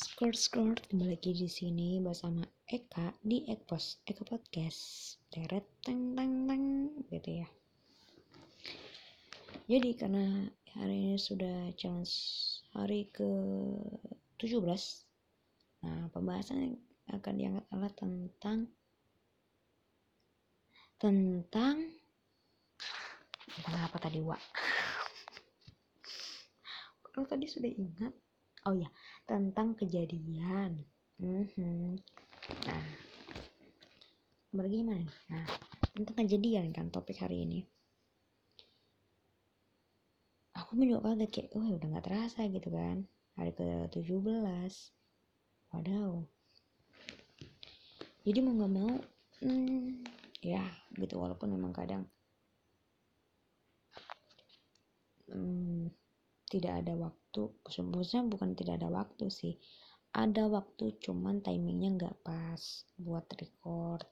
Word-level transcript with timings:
Skort 0.00 0.32
skort 0.32 0.80
kembali 0.88 1.12
lagi 1.12 1.36
di 1.36 1.44
sini 1.44 2.00
bersama 2.00 2.40
Eka 2.64 3.20
di 3.20 3.44
Ekpos 3.44 4.00
Eka 4.08 4.24
Podcast. 4.24 4.80
Teret 5.28 5.68
teng 5.84 6.16
teng 6.16 6.48
teng 6.48 6.88
gitu 7.12 7.44
ya. 7.44 7.48
Jadi 9.68 9.92
karena 10.00 10.48
hari 10.72 11.04
ini 11.04 11.20
sudah 11.20 11.68
challenge 11.76 12.16
hari 12.72 13.12
ke 13.12 13.28
17 14.40 14.64
Nah, 15.84 16.08
pembahasan 16.16 16.80
akan 17.12 17.34
diangkat 17.36 17.64
adalah 17.68 17.92
tentang 17.92 18.72
tentang 20.96 21.76
tentang 23.52 23.84
apa 23.84 24.00
tadi, 24.00 24.24
Wak? 24.24 24.40
Kalau 27.04 27.28
tadi 27.28 27.44
sudah 27.44 27.68
ingat, 27.68 28.16
oh 28.66 28.74
ya, 28.76 28.88
tentang 29.24 29.72
kejadian. 29.78 30.84
Mhm. 31.20 32.00
Nah, 32.66 32.84
bagaimana? 34.52 35.06
Nah, 35.30 35.46
tentang 35.94 36.16
kejadian 36.24 36.72
kan 36.74 36.88
topik 36.88 37.20
hari 37.20 37.44
ini. 37.44 37.60
Aku 40.56 40.76
juga 40.76 41.14
kaget 41.14 41.30
kayak, 41.30 41.48
oh 41.56 41.66
udah 41.78 41.88
nggak 41.88 42.06
terasa 42.06 42.44
gitu 42.50 42.68
kan. 42.68 43.06
Hari 43.38 43.52
ke-17. 43.56 44.72
Waduh. 45.70 46.26
Jadi 48.26 48.38
mau 48.44 48.52
nggak 48.52 48.72
mau, 48.74 48.92
hmm, 49.40 50.04
ya 50.40 50.64
gitu 50.96 51.20
walaupun 51.20 51.52
memang 51.52 51.72
kadang 51.76 52.02
hmm, 55.28 55.92
tidak 56.50 56.82
ada 56.84 56.98
waktu. 56.98 57.42
Sebenarnya 57.70 58.26
bukan 58.26 58.58
tidak 58.58 58.82
ada 58.82 58.90
waktu 58.90 59.30
sih. 59.30 59.54
Ada 60.10 60.50
waktu 60.50 60.98
cuman 60.98 61.38
timingnya 61.46 61.94
nggak 61.94 62.16
pas 62.26 62.62
buat 62.98 63.24
record. 63.38 64.10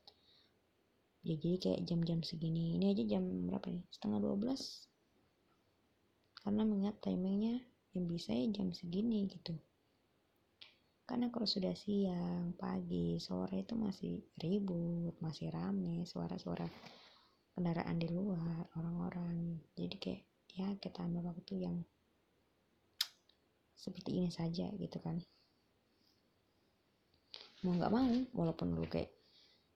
Ya 1.27 1.35
jadi 1.35 1.59
kayak 1.59 1.81
jam-jam 1.91 2.23
segini. 2.23 2.79
Ini 2.79 2.95
aja 2.95 3.05
jam 3.19 3.27
berapa 3.51 3.67
nih? 3.75 3.85
Setengah 3.91 4.23
12 4.23 4.89
karena 6.39 6.65
mengingat 6.65 6.97
timingnya 7.05 7.61
yang 7.93 8.09
bisa 8.09 8.33
ya 8.33 8.47
jam 8.49 8.73
segini 8.73 9.29
gitu. 9.29 9.53
Karena 11.05 11.29
kalau 11.29 11.45
sudah 11.45 11.77
siang 11.77 12.57
pagi 12.57 13.21
sore 13.21 13.69
itu 13.69 13.77
masih 13.77 14.23
ribut 14.41 15.13
masih 15.21 15.53
rame 15.53 16.09
suara-suara 16.09 16.65
kendaraan 17.53 18.01
di 18.01 18.09
luar 18.09 18.65
orang-orang. 18.81 19.61
Jadi 19.77 19.97
kayak 20.01 20.23
ya 20.57 20.69
kita 20.81 21.05
ambil 21.05 21.37
waktu 21.37 21.69
yang 21.69 21.77
seperti 23.79 24.19
ini 24.19 24.31
saja 24.35 24.67
gitu 24.75 24.99
kan. 24.99 25.23
Mau 27.63 27.79
nggak 27.79 27.93
mau 27.95 28.11
walaupun 28.35 28.75
lu 28.75 28.87
kayak 28.91 29.15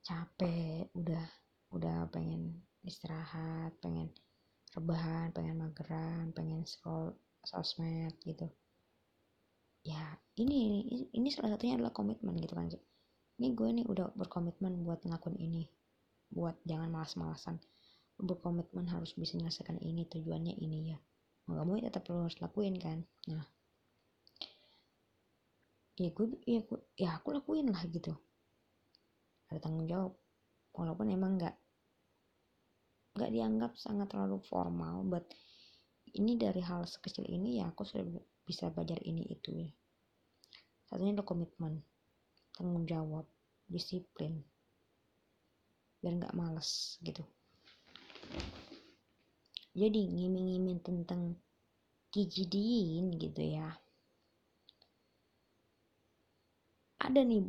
capek 0.03 0.91
udah 0.99 1.23
udah 1.71 2.11
pengen 2.11 2.59
istirahat 2.83 3.71
pengen 3.79 4.11
rebahan 4.75 5.31
pengen 5.31 5.63
mageran 5.63 6.35
pengen 6.35 6.67
scroll 6.67 7.15
sosmed 7.47 8.13
gitu. 8.27 8.51
Ya 9.87 10.19
ini 10.35 10.87
ini 11.15 11.29
salah 11.31 11.55
satunya 11.55 11.79
adalah 11.79 11.95
komitmen 11.95 12.35
gitu 12.43 12.59
kan 12.59 12.67
ini 13.41 13.59
gue 13.59 13.69
nih 13.75 13.87
udah 13.91 14.15
berkomitmen 14.15 14.87
buat 14.87 15.03
ngelakuin 15.03 15.35
ini. 15.35 15.67
Buat 16.31 16.63
jangan 16.63 16.95
malas-malasan. 16.95 17.59
Berkomitmen 18.15 18.87
harus 18.87 19.19
bisa 19.19 19.35
menyelesaikan 19.35 19.83
ini 19.83 20.07
tujuannya 20.07 20.55
ini 20.63 20.95
ya. 20.95 20.99
Mau 21.51 21.59
gak 21.59 21.67
mau 21.67 21.75
ya 21.75 21.91
tetap 21.91 22.15
harus 22.15 22.39
lakuin 22.39 22.79
kan. 22.79 23.03
Nah 23.27 23.43
ya 26.01 26.09
gue 26.09 26.27
ya, 26.49 26.61
gue, 26.65 26.81
ya 26.97 27.11
aku 27.21 27.37
lakuin 27.37 27.69
lah 27.69 27.83
gitu. 27.89 28.17
Ada 29.53 29.69
tanggung 29.69 29.89
jawab. 29.89 30.17
Walaupun 30.73 31.13
emang 31.13 31.37
nggak 31.37 31.57
nggak 33.13 33.29
dianggap 33.29 33.73
sangat 33.77 34.09
terlalu 34.09 34.41
formal 34.49 35.05
but 35.05 35.29
ini 36.17 36.41
dari 36.41 36.65
hal 36.65 36.89
sekecil 36.89 37.29
ini 37.29 37.61
ya 37.61 37.69
aku 37.69 37.85
sudah 37.85 38.09
bisa 38.49 38.73
belajar 38.73 38.97
ini 39.05 39.29
itu 39.29 39.53
ya. 39.53 39.71
Satunya 40.89 41.13
adalah 41.13 41.29
komitmen 41.29 41.85
tanggung 42.57 42.89
jawab 42.89 43.29
disiplin. 43.69 44.41
Biar 46.01 46.17
nggak 46.17 46.37
males 46.37 46.97
gitu. 47.05 47.21
Jadi 49.73 50.09
ngiming-ngiming 50.09 50.85
tentang 50.85 51.37
kejadian 52.13 53.17
gitu 53.17 53.41
ya 53.57 53.73
ada 57.03 57.21
nih 57.27 57.43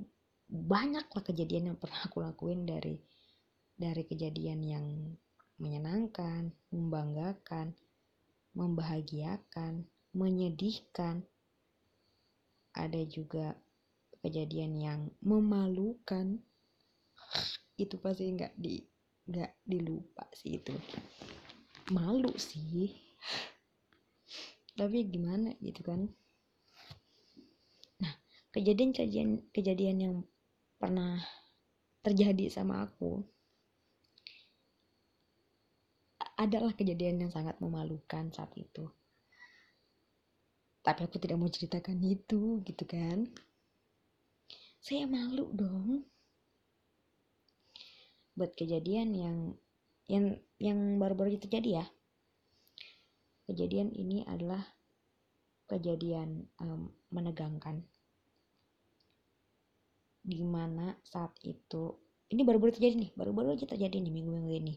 banyak 0.50 1.06
lah 1.06 1.24
kejadian 1.24 1.74
yang 1.74 1.78
pernah 1.78 2.02
aku 2.06 2.22
lakuin 2.22 2.66
dari 2.66 2.98
dari 3.74 4.04
kejadian 4.06 4.62
yang 4.62 4.86
menyenangkan, 5.58 6.54
membanggakan, 6.74 7.74
membahagiakan, 8.58 9.86
menyedihkan. 10.14 11.26
Ada 12.74 13.06
juga 13.06 13.54
kejadian 14.26 14.74
yang 14.78 15.00
memalukan. 15.22 16.42
Itu 17.78 17.98
pasti 18.02 18.34
nggak 18.34 18.54
di 18.58 18.82
nggak 19.30 19.52
dilupa 19.66 20.26
sih 20.34 20.58
itu. 20.62 20.74
Malu 21.94 22.34
sih. 22.38 22.94
Tapi 24.74 25.06
gimana 25.06 25.54
gitu 25.62 25.86
kan? 25.86 26.10
Kejadian-kejadian 28.54 29.50
kejadian 29.50 29.98
yang 29.98 30.16
pernah 30.78 31.18
terjadi 32.06 32.54
sama 32.54 32.86
aku 32.86 33.26
adalah 36.38 36.74
kejadian 36.78 37.26
yang 37.26 37.32
sangat 37.34 37.58
memalukan 37.58 38.30
saat 38.30 38.54
itu. 38.54 38.90
Tapi 40.84 41.02
aku 41.08 41.16
tidak 41.18 41.40
mau 41.40 41.48
ceritakan 41.48 41.98
itu 42.04 42.60
gitu 42.62 42.84
kan? 42.84 43.32
Saya 44.84 45.08
malu 45.08 45.48
dong 45.56 46.04
buat 48.36 48.52
kejadian 48.54 49.16
yang 49.16 49.38
yang 50.12 50.26
yang 50.60 50.80
baru-baru 51.00 51.40
terjadi 51.40 51.82
ya. 51.82 51.86
Kejadian 53.48 53.96
ini 53.96 54.28
adalah 54.28 54.62
kejadian 55.72 56.52
um, 56.60 56.92
menegangkan 57.16 57.88
di 60.24 60.40
mana 60.40 60.96
saat 61.04 61.36
itu 61.44 62.00
ini 62.32 62.42
baru-baru 62.48 62.72
terjadi 62.80 62.96
nih 62.96 63.12
baru-baru 63.14 63.60
aja 63.60 63.68
terjadi 63.68 64.00
nih 64.00 64.10
minggu-minggu 64.10 64.54
ini. 64.56 64.76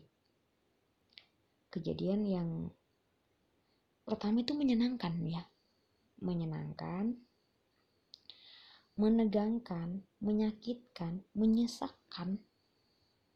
Kejadian 1.71 2.27
yang 2.27 2.51
pertama 4.03 4.43
itu 4.43 4.53
menyenangkan 4.53 5.15
ya. 5.25 5.47
Menyenangkan 6.21 7.15
menegangkan 8.97 10.03
menyakitkan 10.21 11.23
menyesakkan. 11.37 12.41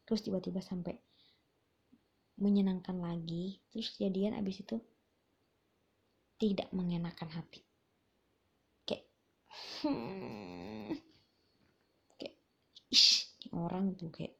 Terus 0.09 0.21
tiba-tiba 0.27 0.60
sampai 0.60 0.98
menyenangkan 2.41 2.98
lagi. 2.98 3.60
Terus 3.71 3.92
kejadian 3.94 4.37
abis 4.41 4.65
itu 4.65 4.81
tidak 6.41 6.72
mengenakan 6.72 7.28
hati. 7.28 7.60
Kayak 8.88 9.04
hmm, 9.84 10.59
ish 12.90 13.30
orang 13.54 13.94
tuh 13.96 14.10
kayak 14.12 14.34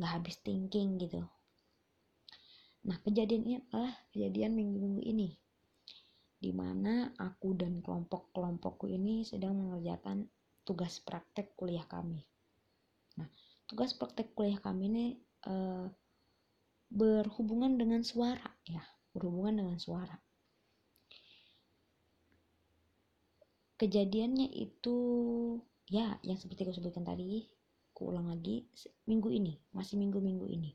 nggak 0.00 0.12
habis 0.16 0.36
thinking 0.42 0.96
gitu 0.98 1.22
Nah, 2.88 2.96
kejadian 3.04 3.42
ini 3.44 3.54
adalah 3.68 3.92
kejadian 4.14 4.56
minggu-minggu 4.56 5.02
ini, 5.04 5.28
di 6.40 6.54
mana 6.56 7.12
aku 7.20 7.52
dan 7.52 7.84
kelompok-kelompokku 7.84 8.88
ini 8.88 9.28
sedang 9.28 9.60
mengerjakan 9.60 10.24
tugas 10.64 10.96
praktek 11.04 11.52
kuliah 11.52 11.84
kami. 11.84 12.24
Nah, 13.20 13.28
tugas 13.68 13.92
praktek 13.92 14.32
kuliah 14.32 14.56
kami 14.62 14.88
ini 14.88 15.04
uh, 15.44 15.84
berhubungan 16.88 17.76
dengan 17.76 18.00
suara, 18.00 18.48
ya, 18.64 18.80
berhubungan 19.12 19.60
dengan 19.66 19.76
suara. 19.76 20.16
Kejadiannya 23.78 24.48
itu, 24.54 24.96
ya, 25.88 26.20
yang 26.22 26.38
seperti 26.38 26.68
aku 26.68 26.76
sebutkan 26.76 27.04
tadi, 27.04 27.48
aku 27.92 28.14
ulang 28.14 28.28
lagi, 28.30 28.68
minggu 29.08 29.32
ini, 29.32 29.58
masih 29.74 29.96
minggu-minggu 29.98 30.46
ini. 30.46 30.72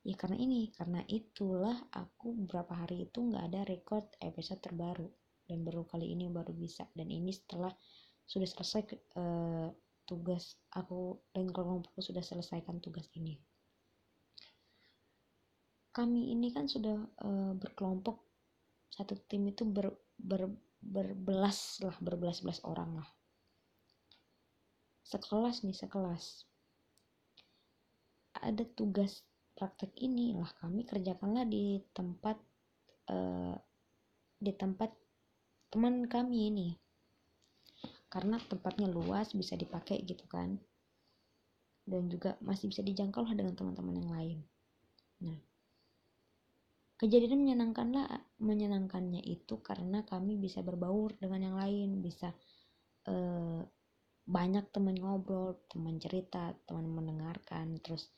Ya 0.00 0.16
karena 0.16 0.40
ini 0.40 0.72
karena 0.72 1.04
itulah 1.04 1.76
aku 1.92 2.32
beberapa 2.32 2.72
hari 2.72 3.04
itu 3.04 3.20
nggak 3.20 3.44
ada 3.52 3.60
record 3.68 4.08
episode 4.24 4.64
terbaru. 4.64 5.04
Dan 5.44 5.60
baru 5.66 5.84
kali 5.84 6.16
ini 6.16 6.30
baru 6.32 6.56
bisa. 6.56 6.88
Dan 6.96 7.12
ini 7.12 7.34
setelah 7.36 7.74
sudah 8.24 8.48
selesai 8.48 8.82
uh, 9.18 9.68
tugas 10.08 10.56
aku 10.72 11.20
dan 11.36 11.52
kelompokku 11.52 12.00
sudah 12.00 12.24
selesaikan 12.24 12.80
tugas 12.80 13.12
ini. 13.12 13.36
Kami 15.92 16.32
ini 16.32 16.48
kan 16.48 16.64
sudah 16.64 16.96
uh, 17.20 17.52
berkelompok. 17.58 18.24
Satu 18.88 19.20
tim 19.28 19.52
itu 19.52 19.68
ber, 19.68 19.92
ber 20.16 20.48
berbelas 20.80 21.76
lah 21.84 21.92
berbelas-belas 22.00 22.64
orang 22.64 23.04
lah 23.04 23.08
sekelas 25.10 25.66
nih 25.66 25.74
sekelas. 25.74 26.46
Ada 28.38 28.62
tugas 28.78 29.26
praktek 29.58 29.90
ini 29.98 30.38
lah 30.38 30.48
kami 30.62 30.86
kerjakanlah 30.86 31.44
di 31.44 31.82
tempat 31.90 32.38
uh, 33.10 33.58
di 34.38 34.52
tempat 34.54 34.94
teman 35.74 36.06
kami 36.06 36.54
ini. 36.54 36.68
Karena 38.06 38.38
tempatnya 38.38 38.86
luas 38.86 39.34
bisa 39.34 39.58
dipakai 39.58 40.06
gitu 40.06 40.24
kan. 40.30 40.54
Dan 41.82 42.06
juga 42.06 42.38
masih 42.38 42.70
bisa 42.70 42.86
dijangkau 42.86 43.26
lah 43.26 43.34
dengan 43.34 43.58
teman-teman 43.58 43.98
yang 43.98 44.10
lain. 44.14 44.38
Nah 45.26 45.50
kejadian 47.00 47.40
menyenangkanlah 47.48 48.04
menyenangkannya 48.44 49.24
itu 49.24 49.56
karena 49.64 50.04
kami 50.04 50.36
bisa 50.36 50.60
berbaur 50.60 51.16
dengan 51.16 51.40
yang 51.48 51.56
lain 51.56 52.04
bisa 52.04 52.28
uh, 53.08 53.64
banyak 54.26 54.68
teman 54.70 54.96
ngobrol 54.98 55.60
teman 55.70 55.96
cerita 55.98 56.54
teman 56.64 56.86
mendengarkan 56.90 57.80
terus 57.80 58.12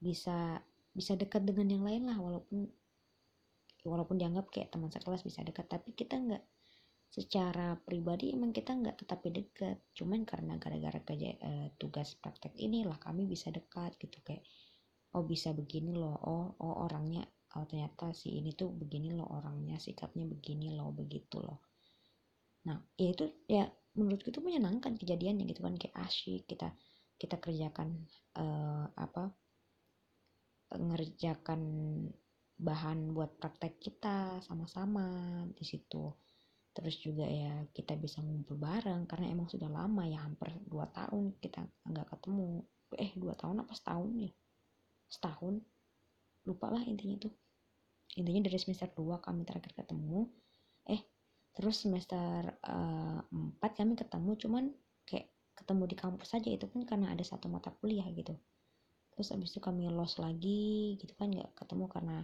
bisa 0.00 0.62
bisa 0.92 1.12
dekat 1.16 1.44
dengan 1.44 1.68
yang 1.68 1.84
lain 1.84 2.02
lah 2.08 2.16
walaupun 2.16 2.68
walaupun 3.84 4.16
dianggap 4.18 4.48
kayak 4.50 4.72
teman 4.72 4.90
sekelas 4.90 5.22
bisa 5.22 5.44
dekat 5.44 5.68
tapi 5.68 5.92
kita 5.92 6.16
nggak 6.16 6.44
secara 7.06 7.78
pribadi 7.78 8.34
emang 8.34 8.50
kita 8.50 8.74
nggak 8.74 9.06
tetapi 9.06 9.28
dekat. 9.30 9.76
Cuman 9.94 10.26
karena 10.26 10.58
gara-gara 10.58 10.98
kerja 11.00 11.30
uh, 11.40 11.68
tugas 11.78 12.18
praktek 12.18 12.52
inilah 12.58 12.98
kami 12.98 13.24
bisa 13.30 13.48
dekat 13.54 13.94
gitu 13.96 14.18
kayak 14.26 14.42
oh 15.16 15.24
bisa 15.24 15.54
begini 15.56 15.96
loh 15.96 16.12
oh 16.12 16.46
oh 16.60 16.74
orangnya 16.84 17.24
oh 17.56 17.64
ternyata 17.64 18.12
si 18.12 18.36
ini 18.36 18.52
tuh 18.52 18.68
begini 18.68 19.16
loh 19.16 19.24
orangnya 19.32 19.80
sikapnya 19.80 20.26
begini 20.28 20.74
loh 20.74 20.92
begitu 20.92 21.40
loh. 21.40 21.62
Nah 22.66 22.76
ya 22.98 23.08
itu 23.14 23.24
ya 23.46 23.64
menurutku 23.96 24.28
itu 24.30 24.44
menyenangkan 24.44 24.94
kejadiannya 25.00 25.44
gitu 25.48 25.64
kan 25.64 25.74
kayak 25.80 25.96
asyik 26.06 26.44
kita 26.44 26.70
kita 27.16 27.40
kerjakan 27.40 28.04
uh, 28.36 28.86
apa 28.92 29.32
ngerjakan 30.76 31.62
bahan 32.56 33.12
buat 33.12 33.36
praktek 33.36 33.80
kita 33.80 34.40
sama-sama 34.44 35.44
di 35.52 35.64
situ. 35.64 36.12
Terus 36.76 37.00
juga 37.00 37.24
ya 37.24 37.64
kita 37.72 37.96
bisa 37.96 38.20
ngumpul 38.20 38.60
bareng 38.60 39.08
karena 39.08 39.32
emang 39.32 39.48
sudah 39.48 39.68
lama 39.68 40.04
ya 40.04 40.20
hampir 40.20 40.52
dua 40.68 40.88
tahun 40.92 41.36
kita 41.40 41.64
nggak 41.88 42.08
ketemu. 42.16 42.64
Eh 43.00 43.12
dua 43.16 43.32
tahun 43.36 43.64
apa 43.64 43.72
setahun 43.72 44.12
ya? 44.20 44.32
Setahun. 45.08 45.54
Lupa 46.44 46.68
lah 46.68 46.84
intinya 46.84 47.16
tuh. 47.28 47.32
Intinya 48.16 48.48
dari 48.48 48.56
semester 48.56 48.88
2 48.96 49.20
kami 49.20 49.44
terakhir 49.44 49.76
ketemu 49.76 50.24
eh 50.88 51.04
terus 51.56 51.80
semester 51.80 52.52
uh, 52.68 53.20
eh, 53.24 53.64
4 53.64 53.80
kami 53.80 53.96
ketemu 53.96 54.30
cuman 54.36 54.64
kayak 55.08 55.32
ketemu 55.56 55.82
di 55.88 55.96
kampus 55.96 56.28
saja 56.36 56.52
itu 56.52 56.68
pun 56.68 56.84
karena 56.84 57.16
ada 57.16 57.24
satu 57.24 57.48
mata 57.48 57.72
kuliah 57.72 58.04
gitu. 58.12 58.36
Terus 59.16 59.32
abis 59.32 59.56
itu 59.56 59.60
kami 59.64 59.88
los 59.88 60.20
lagi 60.20 61.00
gitu 61.00 61.16
kan 61.16 61.32
nggak 61.32 61.56
ketemu 61.56 61.88
karena 61.88 62.18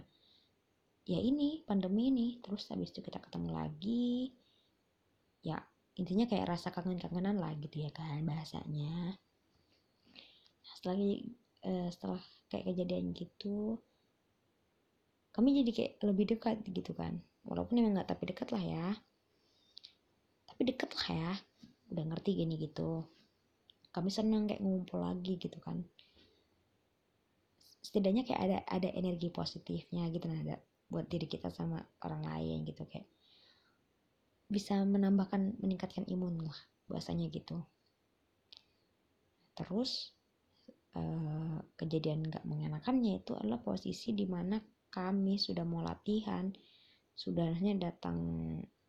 ya 1.09 1.17
ini 1.17 1.65
pandemi 1.65 2.13
ini. 2.13 2.27
Terus 2.45 2.69
abis 2.69 2.93
itu 2.93 3.01
kita 3.01 3.17
ketemu 3.17 3.49
lagi. 3.57 4.37
Ya 5.41 5.57
intinya 5.97 6.29
kayak 6.29 6.53
rasa 6.53 6.69
kangen-kangenan 6.69 7.41
lah 7.41 7.57
gitu 7.57 7.81
ya 7.81 7.89
kan 7.89 8.21
bahasanya. 8.29 9.17
Setelah 10.61 11.01
uh, 11.65 11.89
setelah 11.89 12.21
kayak 12.53 12.69
kejadian 12.69 13.17
gitu 13.17 13.81
kami 15.33 15.57
jadi 15.65 15.71
kayak 15.73 15.93
lebih 16.05 16.37
dekat 16.37 16.61
gitu 16.69 16.93
kan. 16.93 17.17
Walaupun 17.49 17.81
emang 17.81 17.97
nggak 17.97 18.13
tapi 18.13 18.29
dekat 18.29 18.53
lah 18.53 18.61
ya 18.61 18.93
tapi 20.53 20.69
deket 20.69 20.93
lah 20.93 21.09
ya. 21.09 21.33
Udah 21.89 22.03
ngerti 22.13 22.37
gini 22.37 22.61
gitu. 22.61 23.01
Kami 23.89 24.13
senang 24.13 24.45
kayak 24.45 24.61
ngumpul 24.61 25.01
lagi 25.01 25.41
gitu 25.41 25.57
kan. 25.57 25.81
Setidaknya 27.81 28.21
kayak 28.21 28.41
ada 28.45 28.57
ada 28.69 28.89
energi 28.93 29.33
positifnya 29.33 30.05
gitu 30.13 30.29
nah 30.29 30.37
ada 30.45 30.55
buat 30.93 31.09
diri 31.09 31.25
kita 31.25 31.49
sama 31.49 31.81
orang 32.05 32.21
lain 32.21 32.69
gitu 32.69 32.85
kayak 32.85 33.09
bisa 34.45 34.77
menambahkan 34.85 35.57
meningkatkan 35.57 36.05
imun 36.05 36.45
lah 36.45 36.57
bahasanya 36.85 37.33
gitu. 37.33 37.57
Terus 39.57 40.13
uh, 40.93 41.57
kejadian 41.73 42.29
gak 42.29 42.45
mengenakannya 42.45 43.25
itu 43.25 43.33
adalah 43.33 43.57
posisi 43.57 44.13
di 44.13 44.29
mana 44.29 44.61
kami 44.93 45.41
sudah 45.41 45.65
mau 45.65 45.81
latihan. 45.81 46.53
Sudahnya 47.13 47.73
datang 47.77 48.17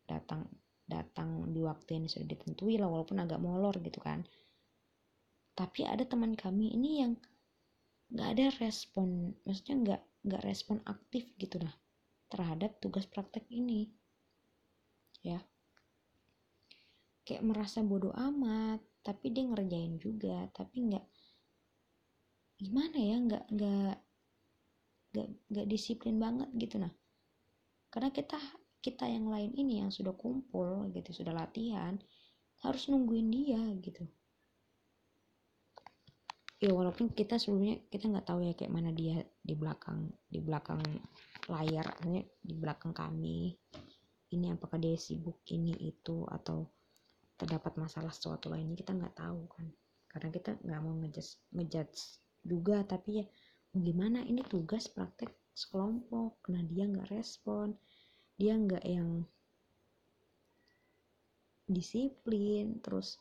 datang 0.05 0.45
datang 0.85 1.49
di 1.49 1.59
waktu 1.65 1.97
yang 1.97 2.05
sudah 2.05 2.29
ditentui 2.29 2.77
lah 2.77 2.89
walaupun 2.89 3.17
agak 3.21 3.41
molor 3.41 3.73
gitu 3.81 3.97
kan. 3.97 4.21
Tapi 5.57 5.81
ada 5.87 6.05
teman 6.05 6.37
kami 6.37 6.77
ini 6.77 6.91
yang 7.01 7.13
nggak 8.05 8.29
ada 8.37 8.45
respon 8.61 9.33
maksudnya 9.49 9.75
nggak 9.81 10.01
nggak 10.29 10.43
respon 10.45 10.77
aktif 10.85 11.25
gitu 11.41 11.57
nah 11.57 11.73
terhadap 12.29 12.77
tugas 12.77 13.09
praktek 13.09 13.49
ini. 13.49 13.89
Ya. 15.25 15.41
Kayak 17.25 17.43
merasa 17.49 17.81
bodoh 17.81 18.13
amat 18.13 18.81
tapi 19.01 19.33
dia 19.33 19.45
ngerjain 19.45 19.97
juga 19.97 20.45
tapi 20.53 20.85
nggak 20.85 21.05
gimana 22.55 22.97
ya 22.97 23.17
nggak 23.21 23.45
nggak 23.51 23.97
nggak 25.13 25.27
nggak 25.49 25.67
disiplin 25.69 26.21
banget 26.21 26.49
gitu 26.61 26.77
nah. 26.77 26.93
Karena 27.89 28.13
kita 28.13 28.37
kita 28.85 29.09
yang 29.09 29.33
lain 29.33 29.49
ini 29.57 29.81
yang 29.81 29.89
sudah 29.89 30.13
kumpul 30.13 30.85
gitu 30.93 31.09
sudah 31.09 31.33
latihan 31.33 31.97
harus 32.61 32.85
nungguin 32.85 33.33
dia 33.33 33.61
gitu. 33.81 34.05
Ya 36.61 36.69
walaupun 36.69 37.09
kita 37.09 37.41
sebelumnya 37.41 37.81
kita 37.89 38.05
nggak 38.13 38.29
tahu 38.29 38.45
ya 38.45 38.53
kayak 38.53 38.69
mana 38.69 38.93
dia 38.93 39.25
di 39.41 39.57
belakang 39.57 40.13
di 40.29 40.37
belakang 40.37 40.85
layar 41.49 41.83
artinya 41.89 42.21
di 42.45 42.53
belakang 42.53 42.93
kami. 42.93 43.57
Ini 44.29 44.53
apakah 44.53 44.77
dia 44.77 44.93
sibuk 45.01 45.41
ini 45.49 45.73
itu 45.81 46.21
atau 46.29 46.69
terdapat 47.35 47.81
masalah 47.81 48.13
sesuatu 48.13 48.53
lainnya 48.53 48.77
kita 48.77 48.93
nggak 48.93 49.17
tahu 49.17 49.49
kan. 49.49 49.65
Karena 50.13 50.29
kita 50.29 50.61
nggak 50.61 50.79
mau 50.85 50.93
ngejudge 51.01 51.31
ngejudge 51.57 52.01
juga 52.45 52.85
tapi 52.85 53.19
ya 53.19 53.25
gimana 53.73 54.21
ini 54.21 54.45
tugas 54.45 54.87
praktek 54.87 55.33
sekelompok. 55.57 56.37
Nah 56.53 56.61
dia 56.69 56.85
nggak 56.85 57.09
respon 57.09 57.73
dia 58.35 58.53
nggak 58.59 58.83
yang 58.83 59.23
disiplin 61.65 62.77
terus 62.83 63.17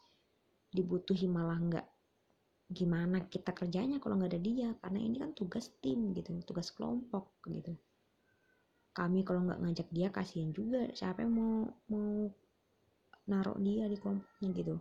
dibutuhi 0.75 1.31
malah 1.31 1.57
nggak 1.57 1.87
gimana 2.75 3.23
kita 3.29 3.55
kerjanya 3.55 4.03
kalau 4.03 4.19
nggak 4.19 4.35
ada 4.35 4.41
dia. 4.43 4.69
Karena 4.83 4.99
ini 5.01 5.17
kan 5.21 5.31
tugas 5.37 5.71
tim 5.79 6.13
gitu 6.17 6.35
tugas 6.43 6.75
kelompok 6.75 7.31
gitu. 7.47 7.77
Kami 8.95 9.27
kalau 9.27 9.47
nggak 9.47 9.61
ngajak 9.63 9.89
dia 9.91 10.09
kasihan 10.11 10.55
juga 10.55 10.87
siapa 10.95 11.23
yang 11.27 11.35
mau 11.35 11.55
mau 11.91 12.31
naruh 13.31 13.59
dia 13.63 13.87
di 13.87 13.97
kelompoknya 13.99 14.49
gitu. 14.55 14.77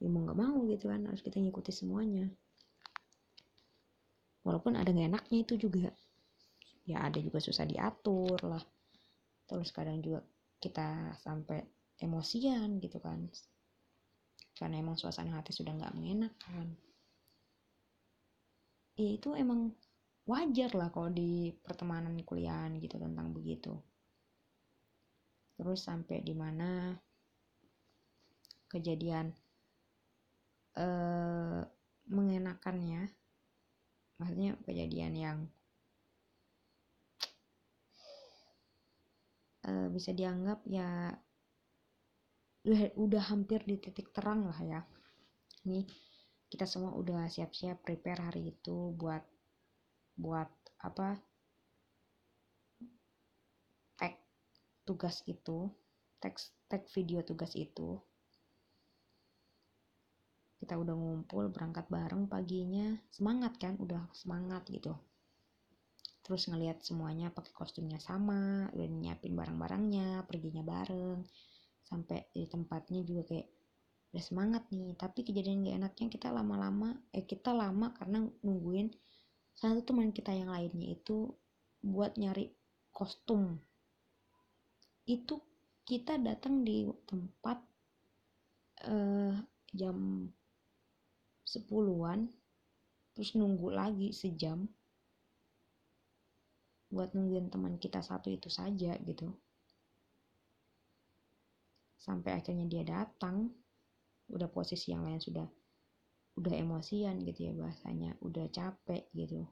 Ya 0.00 0.08
mau 0.08 0.24
nggak 0.24 0.38
mau 0.38 0.58
gitu 0.70 0.88
kan 0.88 1.04
harus 1.04 1.20
kita 1.20 1.42
ngikuti 1.42 1.74
semuanya. 1.74 2.30
Walaupun 4.40 4.78
ada 4.78 4.88
nggak 4.88 5.08
enaknya 5.12 5.38
itu 5.44 5.54
juga 5.68 5.92
ya 6.90 7.06
ada 7.06 7.18
juga 7.22 7.38
susah 7.38 7.64
diatur 7.64 8.38
lah. 8.42 8.62
Terus 9.46 9.70
kadang 9.70 10.02
juga 10.02 10.26
kita 10.58 11.14
sampai 11.22 11.62
emosian 12.02 12.82
gitu 12.82 12.98
kan. 12.98 13.30
Karena 14.58 14.82
emang 14.82 14.98
suasana 14.98 15.38
hati 15.38 15.54
sudah 15.54 15.72
nggak 15.72 15.94
mengenakan. 15.94 16.68
Ya 18.98 19.10
itu 19.16 19.32
emang 19.32 19.72
wajar 20.28 20.70
lah 20.76 20.92
kalau 20.92 21.08
di 21.08 21.54
pertemanan 21.64 22.18
kuliahan 22.26 22.76
gitu 22.82 23.00
tentang 23.00 23.32
begitu. 23.32 23.72
Terus 25.56 25.80
sampai 25.80 26.20
di 26.20 26.34
mana 26.36 26.92
kejadian 28.68 29.32
eh, 30.76 31.60
mengenakannya. 32.10 33.08
Maksudnya 34.20 34.52
kejadian 34.68 35.14
yang 35.16 35.38
uh, 39.66 39.88
bisa 39.92 40.14
dianggap 40.16 40.64
ya 40.68 41.12
udah, 42.64 42.80
udah 42.96 43.22
hampir 43.32 43.64
di 43.64 43.80
titik 43.80 44.12
terang 44.12 44.48
lah 44.48 44.60
ya. 44.60 44.80
Ini 45.64 45.84
kita 46.50 46.66
semua 46.66 46.96
udah 46.96 47.28
siap-siap 47.30 47.84
prepare 47.84 48.20
hari 48.32 48.52
itu 48.56 48.92
buat 48.96 49.22
buat 50.20 50.50
apa 50.84 51.16
tag 53.96 54.14
tugas 54.84 55.24
itu 55.24 55.68
teks 56.20 56.52
tag 56.68 56.84
video 56.92 57.24
tugas 57.24 57.56
itu. 57.56 58.00
Kita 60.60 60.76
udah 60.76 60.92
ngumpul 60.92 61.48
berangkat 61.48 61.88
bareng 61.88 62.28
paginya. 62.28 62.92
Semangat 63.08 63.56
kan? 63.56 63.80
Udah 63.80 64.04
semangat 64.12 64.68
gitu 64.68 64.92
terus 66.30 66.46
ngelihat 66.46 66.78
semuanya 66.86 67.34
pakai 67.34 67.50
kostumnya 67.50 67.98
sama 67.98 68.70
udah 68.70 68.86
nyiapin 68.86 69.34
barang-barangnya 69.34 70.22
perginya 70.30 70.62
bareng. 70.62 71.26
Sampai 71.82 72.30
di 72.30 72.46
tempatnya 72.46 73.02
juga 73.02 73.26
kayak 73.26 73.50
udah 74.14 74.22
semangat 74.22 74.62
nih 74.70 74.94
tapi 74.94 75.26
kejadian 75.26 75.66
gak 75.66 75.78
enaknya 75.82 76.06
kita 76.06 76.30
lama-lama 76.30 76.94
eh 77.10 77.26
kita 77.26 77.50
lama 77.50 77.90
karena 77.98 78.22
nungguin 78.46 78.94
satu 79.58 79.82
teman 79.82 80.14
kita 80.14 80.30
yang 80.30 80.54
lainnya 80.54 80.94
itu 80.94 81.34
buat 81.82 82.14
nyari 82.14 82.54
kostum. 82.94 83.58
Itu 85.10 85.42
kita 85.82 86.14
datang 86.14 86.62
di 86.62 86.86
tempat 87.10 87.58
uh, 88.86 89.34
jam 89.74 90.30
10-an 91.42 92.30
terus 93.18 93.34
nunggu 93.34 93.74
lagi 93.74 94.14
sejam 94.14 94.70
buat 96.90 97.14
nungguin 97.14 97.54
teman 97.54 97.78
kita 97.78 98.02
satu 98.02 98.28
itu 98.34 98.50
saja 98.50 98.98
gitu. 98.98 99.30
Sampai 101.94 102.34
akhirnya 102.34 102.66
dia 102.66 102.82
datang 102.82 103.46
udah 104.30 104.50
posisi 104.50 104.90
yang 104.90 105.06
lain 105.06 105.22
sudah 105.22 105.46
udah 106.38 106.54
emosian 106.54 107.22
gitu 107.26 107.50
ya 107.50 107.52
bahasanya 107.54 108.18
udah 108.22 108.46
capek 108.50 109.06
gitu. 109.14 109.46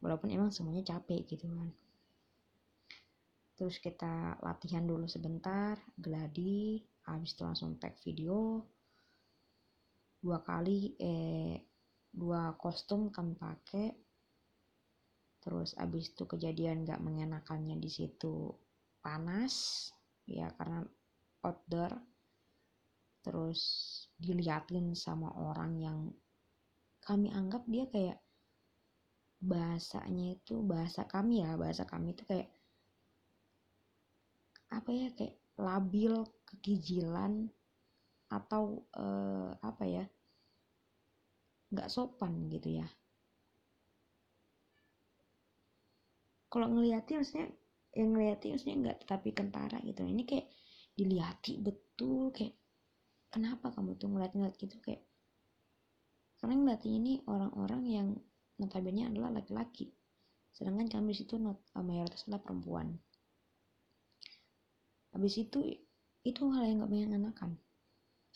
Walaupun 0.00 0.28
emang 0.32 0.52
semuanya 0.52 0.84
capek 0.96 1.24
gitu 1.24 1.48
kan. 1.48 1.72
Terus 3.56 3.76
kita 3.80 4.40
latihan 4.40 4.84
dulu 4.88 5.04
sebentar 5.04 5.76
geladi 6.00 6.80
habis 7.04 7.36
itu 7.36 7.44
langsung 7.44 7.76
tag 7.76 7.96
video. 8.00 8.64
Dua 10.20 10.40
kali 10.40 10.96
eh 11.00 11.60
dua 12.10 12.56
kostum 12.56 13.12
kami 13.12 13.36
pakai 13.36 14.09
terus 15.40 15.72
abis 15.80 16.12
itu 16.12 16.24
kejadian 16.28 16.84
gak 16.84 17.00
mengenakannya 17.00 17.80
di 17.80 17.88
situ 17.88 18.52
panas 19.00 19.88
ya 20.28 20.52
karena 20.56 20.84
outdoor. 21.44 21.92
Terus 23.20 23.60
diliatin 24.16 24.96
sama 24.96 25.28
orang 25.36 25.72
yang 25.76 25.98
kami 27.04 27.28
anggap 27.32 27.64
dia 27.68 27.84
kayak 27.88 28.18
bahasanya 29.40 30.36
itu 30.36 30.60
bahasa 30.60 31.08
kami 31.08 31.40
ya 31.40 31.56
bahasa 31.56 31.88
kami 31.88 32.12
itu 32.12 32.28
kayak 32.28 32.48
apa 34.68 34.90
ya 34.92 35.08
kayak 35.16 35.36
labil 35.56 36.28
kegijilan 36.44 37.48
atau 38.30 38.84
uh, 38.94 39.56
apa 39.64 39.84
ya 39.88 40.04
nggak 41.72 41.90
sopan 41.90 42.46
gitu 42.52 42.78
ya 42.84 42.86
kalau 46.50 46.66
ngeliatin 46.66 47.22
maksudnya 47.22 47.48
yang 47.94 48.08
ngeliatin 48.14 48.50
maksudnya 48.54 48.76
nggak 48.82 48.96
tetapi 49.06 49.28
kentara 49.30 49.78
gitu. 49.86 50.02
Ini 50.04 50.22
kayak 50.26 50.46
dilihati 50.98 51.52
betul 51.62 52.34
kayak 52.34 52.54
kenapa 53.30 53.70
kamu 53.70 53.94
tuh 53.96 54.08
ngeliat-ngeliat 54.10 54.54
gitu? 54.58 54.76
Kayak 54.82 55.06
karena 56.42 56.54
ngeliatin 56.58 56.92
ini 56.98 57.12
orang-orang 57.24 57.82
yang 57.86 58.08
notabene 58.58 59.06
adalah 59.06 59.30
laki-laki. 59.30 59.94
Sedangkan 60.50 60.90
kami 60.90 61.14
situ 61.14 61.38
not, 61.38 61.62
uh, 61.78 61.84
mayoritas 61.86 62.26
adalah 62.26 62.42
perempuan. 62.42 62.98
Habis 65.14 65.34
itu 65.38 65.62
itu 66.26 66.42
hal 66.52 66.68
yang 66.68 66.84
gak 66.84 66.92
mengenakan 66.92 67.56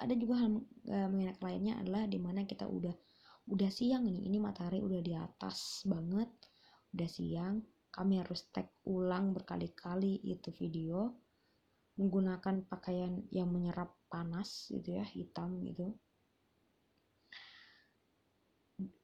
ada 0.01 0.15
juga 0.19 0.43
hal 0.43 0.59
gak 0.83 1.11
mengenakan 1.11 1.45
lainnya 1.45 1.75
adalah 1.79 2.03
di 2.11 2.19
mana 2.19 2.43
kita 2.43 2.67
udah 2.67 2.95
udah 3.45 3.71
siang 3.71 4.09
nih. 4.09 4.27
Ini 4.27 4.39
matahari 4.41 4.81
udah 4.83 5.01
di 5.05 5.15
atas 5.15 5.85
banget 5.87 6.31
udah 6.95 7.09
siang 7.11 7.63
kami 7.95 8.19
harus 8.19 8.51
tag 8.51 8.67
ulang 8.91 9.31
berkali-kali 9.31 10.19
itu 10.27 10.51
video 10.51 11.15
menggunakan 11.95 12.67
pakaian 12.67 13.23
yang 13.31 13.55
menyerap 13.55 13.95
panas 14.11 14.67
gitu 14.75 14.99
ya 14.99 15.07
hitam 15.07 15.63
gitu. 15.63 15.95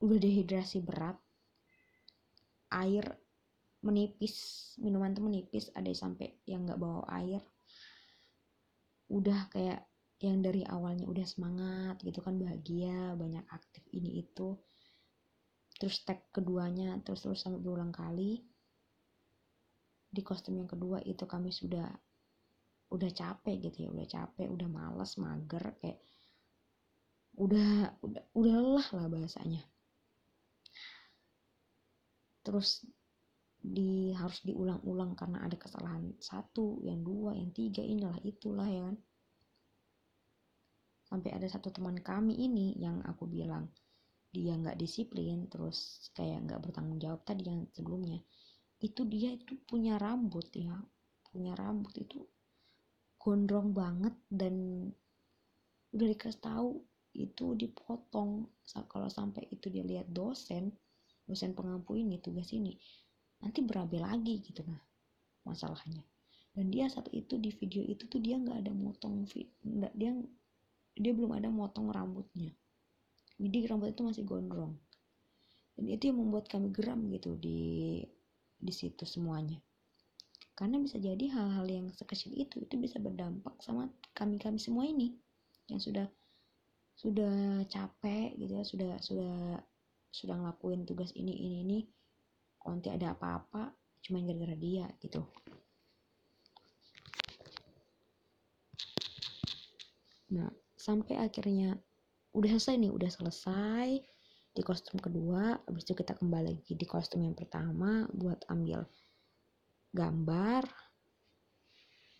Udah 0.02 0.18
dehidrasi 0.18 0.82
berat 0.82 1.14
air 2.74 3.06
menipis 3.86 4.34
minuman 4.82 5.14
tuh 5.14 5.24
menipis 5.30 5.70
ada 5.72 5.90
sampai 5.94 6.42
yang 6.50 6.66
nggak 6.66 6.82
bawa 6.82 7.06
air. 7.14 7.38
Udah 9.06 9.46
kayak 9.54 9.86
yang 10.20 10.42
dari 10.42 10.66
awalnya 10.66 11.06
udah 11.06 11.24
semangat 11.24 12.02
gitu 12.02 12.20
kan 12.20 12.36
bahagia 12.42 13.14
banyak 13.14 13.46
aktif 13.54 13.86
ini 13.94 14.26
itu. 14.26 14.58
Terus 15.78 16.02
tag 16.02 16.26
keduanya 16.34 16.98
terus 17.06 17.22
terus 17.22 17.38
sampai 17.38 17.62
berulang 17.62 17.94
kali 17.94 18.49
di 20.10 20.20
kostum 20.26 20.58
yang 20.58 20.66
kedua 20.66 20.98
itu 21.06 21.22
kami 21.24 21.54
sudah 21.54 21.86
udah 22.90 23.10
capek 23.14 23.70
gitu 23.70 23.86
ya 23.86 23.88
udah 23.94 24.06
capek 24.10 24.50
udah 24.50 24.66
males 24.66 25.14
mager 25.14 25.62
kayak 25.78 26.02
udah 27.38 27.94
udah 28.02 28.22
udah 28.34 28.54
lelah 28.58 28.88
lah 28.90 29.06
bahasanya. 29.06 29.62
Terus 32.42 32.82
di 33.60 34.10
harus 34.16 34.40
diulang-ulang 34.42 35.12
karena 35.14 35.44
ada 35.44 35.54
kesalahan 35.54 36.16
satu 36.18 36.80
yang 36.82 37.04
dua 37.04 37.36
yang 37.36 37.52
tiga 37.54 37.84
inilah 37.84 38.18
itulah 38.26 38.66
ya 38.66 38.82
kan. 38.90 38.96
Sampai 41.06 41.30
ada 41.30 41.46
satu 41.46 41.70
teman 41.70 42.02
kami 42.02 42.34
ini 42.34 42.74
yang 42.76 43.02
aku 43.06 43.30
bilang 43.30 43.70
dia 44.30 44.54
nggak 44.54 44.78
disiplin 44.78 45.50
terus 45.50 46.10
kayak 46.14 46.46
nggak 46.46 46.62
bertanggung 46.62 47.02
jawab 47.02 47.26
tadi 47.26 47.50
yang 47.50 47.66
sebelumnya 47.74 48.22
itu 48.80 49.04
dia 49.04 49.36
itu 49.36 49.56
punya 49.68 50.00
rambut 50.00 50.48
ya. 50.56 50.76
Punya 51.30 51.54
rambut 51.54 51.94
itu 52.00 52.24
gondrong 53.20 53.76
banget 53.76 54.16
dan 54.32 54.88
udah 55.92 56.06
dikasih 56.10 56.40
tahu 56.40 56.80
itu 57.14 57.54
dipotong. 57.54 58.48
Kalau 58.64 59.08
sampai 59.12 59.46
itu 59.52 59.68
dia 59.68 59.84
lihat 59.84 60.08
dosen 60.10 60.72
dosen 61.30 61.54
pengampu 61.54 61.94
ini 61.94 62.18
tugas 62.18 62.50
ini 62.50 62.74
nanti 63.38 63.62
berabe 63.62 64.02
lagi 64.02 64.42
gitu 64.42 64.66
nah 64.66 64.82
masalahnya. 65.46 66.02
Dan 66.50 66.74
dia 66.74 66.90
saat 66.90 67.06
itu 67.14 67.38
di 67.38 67.54
video 67.54 67.86
itu 67.86 68.10
tuh 68.10 68.18
dia 68.18 68.34
nggak 68.34 68.66
ada 68.66 68.72
motong 68.74 69.22
nggak 69.62 69.94
dia 69.94 70.10
dia 70.98 71.12
belum 71.14 71.38
ada 71.38 71.46
motong 71.46 71.94
rambutnya. 71.94 72.50
Jadi 73.38 73.56
rambut 73.70 73.94
itu 73.94 74.02
masih 74.02 74.24
gondrong. 74.26 74.74
Dan 75.78 75.86
itu 75.88 76.10
yang 76.10 76.18
membuat 76.20 76.50
kami 76.50 76.74
geram 76.74 77.08
gitu 77.08 77.38
di 77.40 78.02
di 78.60 78.72
situ 78.72 79.08
semuanya. 79.08 79.58
Karena 80.52 80.76
bisa 80.76 81.00
jadi 81.00 81.32
hal-hal 81.32 81.64
yang 81.64 81.86
sekecil 81.96 82.36
itu 82.36 82.60
itu 82.60 82.76
bisa 82.76 83.00
berdampak 83.00 83.56
sama 83.64 83.88
kami 84.12 84.36
kami 84.36 84.60
semua 84.60 84.84
ini. 84.84 85.16
Yang 85.72 85.90
sudah 85.90 86.06
sudah 87.00 87.64
capek 87.64 88.36
gitu 88.36 88.52
ya 88.60 88.64
sudah 88.64 88.92
sudah 89.00 89.36
sudah 90.12 90.36
ngelakuin 90.36 90.84
tugas 90.84 91.16
ini 91.16 91.32
ini 91.32 91.56
ini. 91.64 91.78
Nanti 92.68 92.92
ada 92.92 93.16
apa-apa 93.16 93.72
cuma 94.04 94.20
gara-gara 94.20 94.52
dia 94.52 94.84
gitu. 95.00 95.24
Nah 100.36 100.52
sampai 100.76 101.16
akhirnya 101.24 101.80
udah 102.36 102.50
selesai 102.56 102.76
nih 102.78 102.92
udah 102.92 103.10
selesai 103.10 103.88
di 104.50 104.62
kostum 104.66 104.98
kedua 104.98 105.54
habis 105.62 105.86
itu 105.86 105.94
kita 105.94 106.18
kembali 106.18 106.54
lagi 106.54 106.72
di 106.74 106.86
kostum 106.86 107.22
yang 107.22 107.38
pertama 107.38 108.06
buat 108.10 108.42
ambil 108.50 108.82
gambar 109.94 110.66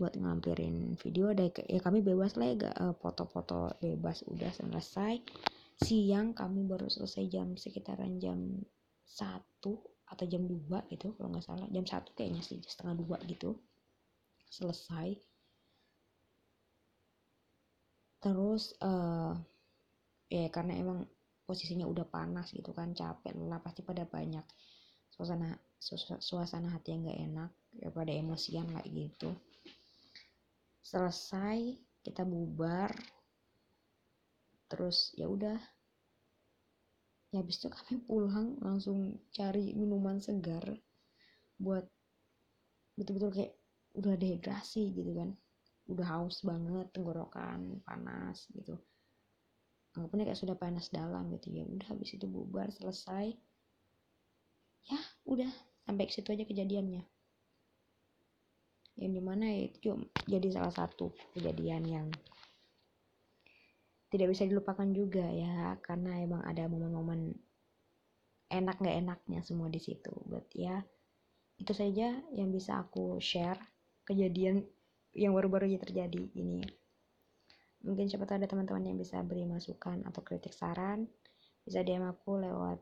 buat 0.00 0.16
ngampirin 0.16 0.96
video 0.96 1.37
deh 1.37 1.52
ya 1.68 1.76
kami 1.84 2.00
bebas 2.00 2.40
lah 2.40 2.56
ya 2.56 2.72
eh, 2.72 2.94
foto-foto 2.96 3.76
bebas 3.84 4.25
udah 4.25 4.49
selesai. 4.49 5.20
Siang 5.76 6.32
kami 6.32 6.64
baru 6.64 6.88
selesai 6.88 7.28
jam 7.28 7.52
sekitaran 7.56 8.16
jam 8.16 8.64
satu 9.04 9.76
atau 10.08 10.25
jam 10.25 10.49
2 10.49 10.88
gitu 10.88 11.12
kalau 11.20 11.28
nggak 11.28 11.44
salah. 11.44 11.68
Jam 11.68 11.84
satu 11.84 12.16
kayaknya 12.16 12.40
sih 12.40 12.64
setengah 12.64 12.96
dua 12.96 13.20
gitu. 13.28 13.60
Selesai. 14.49 15.20
Terus 18.25 18.72
uh, 18.80 19.37
ya 20.32 20.49
karena 20.49 20.80
emang 20.80 21.04
posisinya 21.50 21.83
udah 21.83 22.07
panas 22.07 22.54
gitu 22.54 22.71
kan 22.71 22.95
capek 22.95 23.35
lelah 23.35 23.59
pasti 23.59 23.83
pada 23.83 24.07
banyak 24.07 24.47
suasana 25.11 25.59
suasana 26.23 26.71
hati 26.71 26.95
yang 26.95 27.11
gak 27.11 27.19
enak 27.19 27.50
ya 27.75 27.90
pada 27.90 28.14
emosian 28.14 28.71
lah 28.71 28.87
gitu. 28.87 29.35
Selesai 30.78 31.75
kita 32.07 32.23
bubar 32.23 32.95
terus 34.71 35.11
ya 35.19 35.26
udah. 35.26 35.59
Ya 37.35 37.42
habis 37.42 37.59
itu 37.59 37.66
kami 37.66 37.99
pulang 38.07 38.54
langsung 38.62 39.19
cari 39.35 39.75
minuman 39.75 40.23
segar 40.23 40.62
buat 41.59 41.83
betul-betul 42.95 43.30
kayak 43.35 43.52
udah 43.99 44.14
dehidrasi 44.14 44.95
gitu 44.95 45.19
kan. 45.19 45.35
Udah 45.90 46.07
haus 46.14 46.47
banget 46.47 46.87
tenggorokan 46.95 47.83
panas 47.83 48.47
gitu 48.54 48.78
anggapnya 49.94 50.30
kayak 50.30 50.40
sudah 50.40 50.56
panas 50.56 50.87
dalam 50.94 51.30
gitu 51.35 51.50
ya 51.50 51.66
udah 51.66 51.87
habis 51.90 52.14
itu 52.14 52.26
bubar 52.30 52.70
selesai. 52.70 53.35
Ya 54.87 55.00
udah 55.26 55.50
sampai 55.87 56.06
ke 56.06 56.12
situ 56.14 56.30
aja 56.30 56.44
kejadiannya. 56.47 57.02
Yang 59.00 59.12
di 59.16 59.23
mana 59.23 59.47
itu 59.50 59.97
jadi 60.28 60.49
salah 60.52 60.70
satu 60.70 61.11
kejadian 61.35 61.82
yang 61.88 62.06
tidak 64.11 64.35
bisa 64.35 64.47
dilupakan 64.47 64.90
juga 64.90 65.23
ya 65.30 65.78
karena 65.87 66.18
emang 66.18 66.42
ada 66.42 66.66
momen-momen 66.66 67.30
enak 68.50 68.76
nggak 68.82 68.97
enaknya 69.06 69.40
semua 69.42 69.70
di 69.70 69.78
situ. 69.82 70.11
But 70.26 70.50
ya 70.54 70.82
itu 71.59 71.73
saja 71.75 72.14
yang 72.35 72.50
bisa 72.50 72.82
aku 72.82 73.18
share 73.18 73.59
kejadian 74.06 74.64
yang 75.14 75.35
baru-baru 75.35 75.66
aja 75.70 75.82
terjadi 75.82 76.30
ini 76.38 76.62
mungkin 77.84 78.06
siapa 78.08 78.28
tahu 78.28 78.40
ada 78.40 78.49
teman-teman 78.49 78.92
yang 78.92 78.99
bisa 79.00 79.20
beri 79.25 79.49
masukan 79.49 80.04
atau 80.04 80.20
kritik 80.20 80.52
saran. 80.52 81.08
Bisa 81.64 81.80
DM 81.84 82.04
aku 82.04 82.40
lewat 82.40 82.80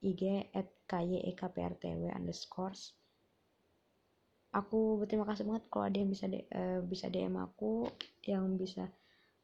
IG 0.00 0.52
at 0.56 0.68
kyekprtw 0.88 2.08
underscores. 2.12 2.96
Aku 4.50 4.98
berterima 4.98 5.28
kasih 5.28 5.46
banget 5.46 5.64
kalau 5.70 5.84
ada 5.86 5.96
yang 6.00 6.10
bisa 6.10 6.26
uh, 6.26 6.80
bisa 6.82 7.06
DM 7.06 7.38
aku 7.38 7.86
yang 8.26 8.58
bisa 8.58 8.90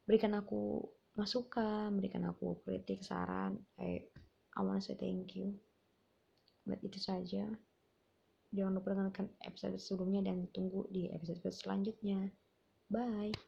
berikan 0.03 0.35
aku 0.35 0.83
masukan 1.15 1.93
berikan 1.95 2.27
aku 2.27 2.59
kritik 2.65 3.05
saran. 3.05 3.55
Eh 3.79 4.11
I 4.57 4.59
wanna 4.65 4.81
say 4.81 4.97
thank 4.97 5.37
you. 5.37 5.53
Buat 6.65 6.83
itu 6.83 6.99
saja. 6.99 7.45
Jangan 8.51 8.73
lupa 8.79 8.95
dengarkan 8.95 9.27
episode 9.43 9.77
sebelumnya 9.79 10.25
dan 10.27 10.47
tunggu 10.51 10.87
di 10.91 11.07
episode 11.13 11.43
selanjutnya. 11.51 12.31
Bye 12.87 13.46